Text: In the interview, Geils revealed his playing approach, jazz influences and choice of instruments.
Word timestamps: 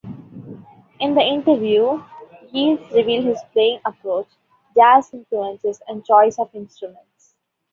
In 0.99 1.13
the 1.13 1.21
interview, 1.21 2.01
Geils 2.51 2.91
revealed 2.91 3.25
his 3.25 3.37
playing 3.53 3.81
approach, 3.85 4.25
jazz 4.75 5.13
influences 5.13 5.79
and 5.87 6.03
choice 6.03 6.39
of 6.39 6.49
instruments. 6.55 7.35